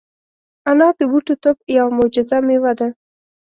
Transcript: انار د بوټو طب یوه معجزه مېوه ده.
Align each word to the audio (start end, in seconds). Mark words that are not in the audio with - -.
انار 0.69 0.93
د 0.99 1.01
بوټو 1.11 1.33
طب 1.43 1.55
یوه 1.77 1.91
معجزه 1.97 2.37
مېوه 2.47 2.73
ده. 2.79 2.87